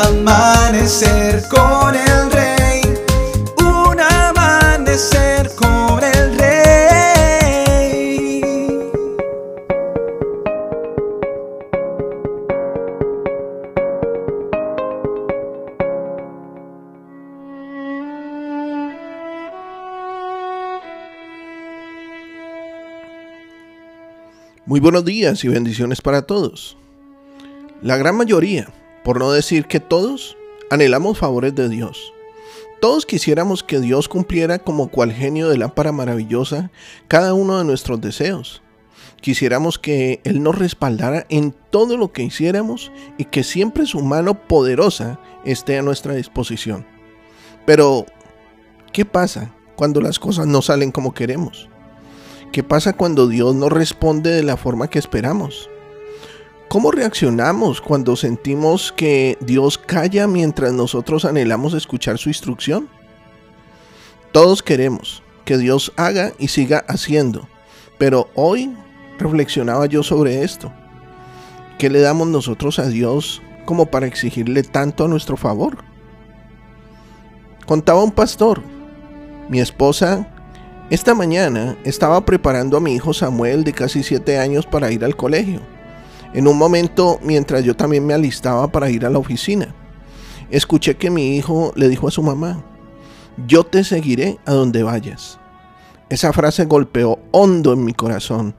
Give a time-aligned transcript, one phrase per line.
[0.00, 2.80] amanecer con el rey,
[3.58, 6.50] un amanecer con el rey.
[24.66, 26.76] Muy buenos días y bendiciones para todos.
[27.82, 28.68] La gran mayoría
[29.04, 30.36] por no decir que todos,
[30.70, 32.12] anhelamos favores de Dios.
[32.80, 36.70] Todos quisiéramos que Dios cumpliera como cual genio de lámpara maravillosa
[37.08, 38.62] cada uno de nuestros deseos.
[39.20, 44.46] Quisiéramos que Él nos respaldara en todo lo que hiciéramos y que siempre su mano
[44.46, 46.86] poderosa esté a nuestra disposición.
[47.66, 48.06] Pero,
[48.92, 51.68] ¿qué pasa cuando las cosas no salen como queremos?
[52.50, 55.68] ¿Qué pasa cuando Dios no responde de la forma que esperamos?
[56.70, 62.88] ¿Cómo reaccionamos cuando sentimos que Dios calla mientras nosotros anhelamos escuchar su instrucción?
[64.30, 67.48] Todos queremos que Dios haga y siga haciendo,
[67.98, 68.72] pero hoy
[69.18, 70.72] reflexionaba yo sobre esto.
[71.76, 75.78] ¿Qué le damos nosotros a Dios como para exigirle tanto a nuestro favor?
[77.66, 78.62] Contaba un pastor,
[79.48, 80.24] mi esposa
[80.88, 85.16] esta mañana estaba preparando a mi hijo Samuel de casi 7 años para ir al
[85.16, 85.79] colegio.
[86.32, 89.74] En un momento, mientras yo también me alistaba para ir a la oficina,
[90.50, 92.64] escuché que mi hijo le dijo a su mamá,
[93.46, 95.38] yo te seguiré a donde vayas.
[96.08, 98.54] Esa frase golpeó hondo en mi corazón.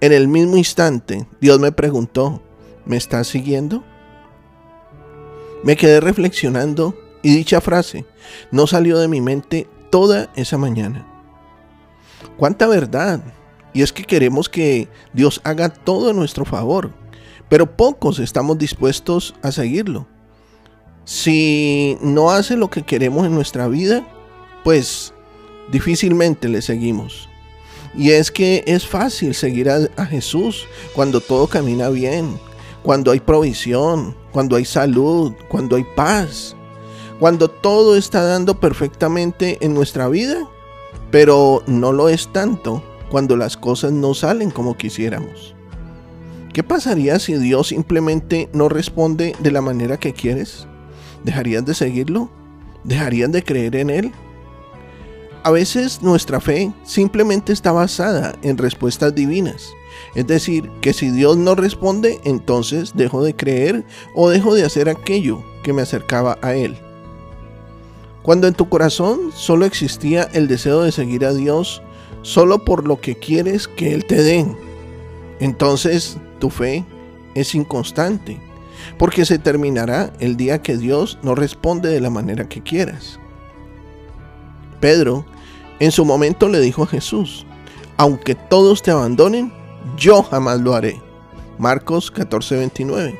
[0.00, 2.42] En el mismo instante, Dios me preguntó,
[2.84, 3.82] ¿me estás siguiendo?
[5.62, 8.04] Me quedé reflexionando y dicha frase
[8.50, 11.06] no salió de mi mente toda esa mañana.
[12.36, 13.20] Cuánta verdad.
[13.74, 16.92] Y es que queremos que Dios haga todo a nuestro favor,
[17.50, 20.06] pero pocos estamos dispuestos a seguirlo.
[21.04, 24.06] Si no hace lo que queremos en nuestra vida,
[24.62, 25.12] pues
[25.70, 27.28] difícilmente le seguimos.
[27.94, 32.40] Y es que es fácil seguir a, a, Jesús cuando todo camina bien,
[32.82, 36.56] cuando hay provisión, cuando hay salud, cuando hay paz,
[37.20, 40.48] cuando todo está dando perfectamente en nuestra vida
[41.14, 45.54] pero no lo es tanto cuando las cosas no salen como quisiéramos.
[46.52, 50.68] ¿Qué pasaría si Dios simplemente no responde de la manera que quieres?
[51.24, 52.30] ¿Dejarías de seguirlo?
[52.84, 54.12] ¿Dejarías de creer en Él?
[55.42, 59.72] A veces nuestra fe simplemente está basada en respuestas divinas.
[60.14, 63.84] Es decir, que si Dios no responde, entonces dejo de creer
[64.14, 66.78] o dejo de hacer aquello que me acercaba a Él.
[68.22, 71.82] Cuando en tu corazón solo existía el deseo de seguir a Dios
[72.24, 74.46] solo por lo que quieres que Él te dé,
[75.40, 76.84] entonces tu fe
[77.34, 78.40] es inconstante,
[78.98, 83.20] porque se terminará el día que Dios no responde de la manera que quieras.
[84.80, 85.26] Pedro
[85.80, 87.46] en su momento le dijo a Jesús,
[87.98, 89.52] aunque todos te abandonen,
[89.96, 91.00] yo jamás lo haré.
[91.58, 93.18] Marcos 14:29.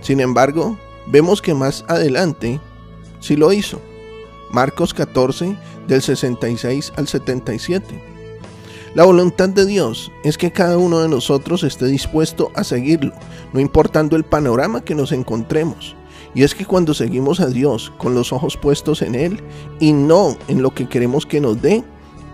[0.00, 2.60] Sin embargo, vemos que más adelante
[3.20, 3.80] sí lo hizo.
[4.50, 5.56] Marcos 14
[5.86, 8.19] del 66 al 77.
[8.94, 13.12] La voluntad de Dios es que cada uno de nosotros esté dispuesto a seguirlo,
[13.52, 15.94] no importando el panorama que nos encontremos.
[16.34, 19.40] Y es que cuando seguimos a Dios con los ojos puestos en Él
[19.78, 21.84] y no en lo que queremos que nos dé,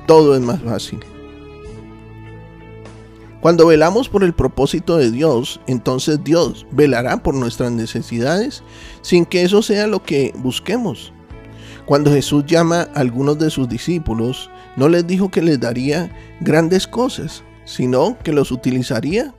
[0.07, 1.01] todo es más fácil.
[3.43, 8.63] Cuando velamos por el propósito de Dios, entonces Dios velará por nuestras necesidades
[9.03, 11.13] sin que eso sea lo que busquemos.
[11.85, 16.11] Cuando Jesús llama a algunos de sus discípulos, no les dijo que les daría
[16.41, 19.35] grandes cosas, sino que los utilizaría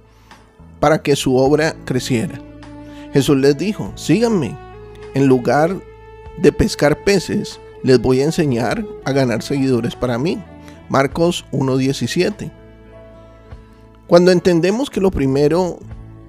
[0.79, 2.39] para que su obra creciera.
[3.13, 4.55] Jesús les dijo, síganme.
[5.13, 5.75] En lugar
[6.37, 10.37] de pescar peces, les voy a enseñar a ganar seguidores para mí.
[10.89, 12.51] Marcos 1.17.
[14.07, 15.79] Cuando entendemos que lo primero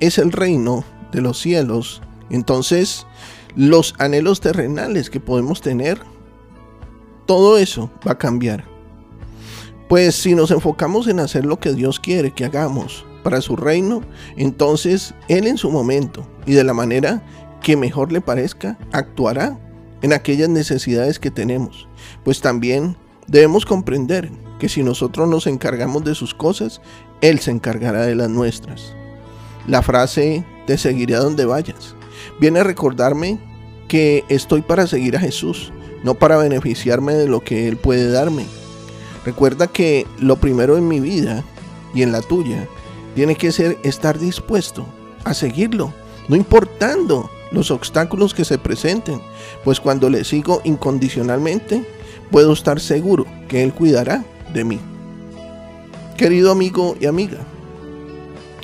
[0.01, 3.07] es el reino de los cielos, entonces
[3.55, 6.01] los anhelos terrenales que podemos tener,
[7.27, 8.65] todo eso va a cambiar.
[9.89, 14.03] Pues si nos enfocamos en hacer lo que Dios quiere que hagamos para su reino,
[14.37, 17.23] entonces Él en su momento y de la manera
[17.63, 19.59] que mejor le parezca, actuará
[20.03, 21.89] en aquellas necesidades que tenemos.
[22.25, 22.97] Pues también
[23.27, 26.81] debemos comprender que si nosotros nos encargamos de sus cosas,
[27.21, 28.95] Él se encargará de las nuestras.
[29.67, 31.97] La frase te seguiré a donde vayas
[32.41, 33.39] viene a recordarme
[33.89, 35.73] que estoy para seguir a Jesús,
[36.05, 38.45] no para beneficiarme de lo que Él puede darme.
[39.29, 41.45] Recuerda que lo primero en mi vida
[41.93, 42.67] y en la tuya
[43.15, 44.87] tiene que ser estar dispuesto
[45.25, 45.93] a seguirlo,
[46.29, 49.21] no importando los obstáculos que se presenten,
[49.65, 51.87] pues cuando le sigo incondicionalmente,
[52.31, 54.81] puedo estar seguro que Él cuidará de mí.
[56.17, 57.41] Querido amigo y amiga,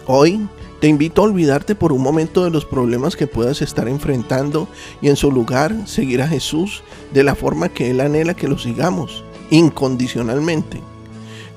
[0.07, 0.49] hoy
[0.81, 4.67] te invito a olvidarte por un momento de los problemas que puedas estar enfrentando
[5.03, 6.83] y en su lugar seguir a Jesús
[7.13, 10.81] de la forma que Él anhela que lo sigamos, incondicionalmente.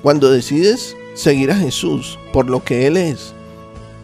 [0.02, 3.34] Cuando decides seguir a Jesús por lo que Él es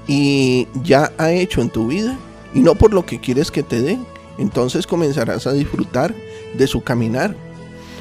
[0.06, 2.18] y ya ha hecho en tu vida
[2.52, 3.98] y no por lo que quieres que te dé,
[4.38, 6.14] entonces comenzarás a disfrutar
[6.56, 7.36] de su caminar.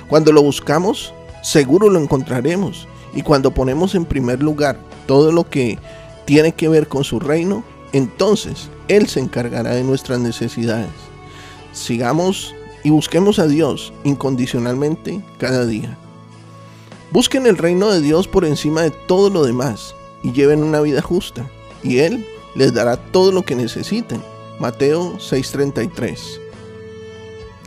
[0.07, 2.87] Cuando lo buscamos, seguro lo encontraremos.
[3.15, 5.77] Y cuando ponemos en primer lugar todo lo que
[6.25, 10.89] tiene que ver con su reino, entonces Él se encargará de nuestras necesidades.
[11.71, 15.97] Sigamos y busquemos a Dios incondicionalmente cada día.
[17.11, 21.01] Busquen el reino de Dios por encima de todo lo demás y lleven una vida
[21.01, 21.49] justa,
[21.83, 22.25] y Él
[22.55, 24.21] les dará todo lo que necesiten.
[24.59, 26.39] Mateo 6:33.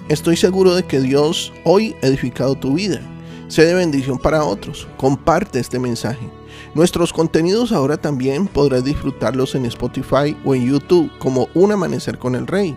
[0.09, 3.01] Estoy seguro de que Dios hoy ha edificado tu vida.
[3.49, 4.87] Sé de bendición para otros.
[4.97, 6.29] Comparte este mensaje.
[6.75, 12.35] Nuestros contenidos ahora también podrás disfrutarlos en Spotify o en YouTube como Un Amanecer con
[12.35, 12.77] el Rey.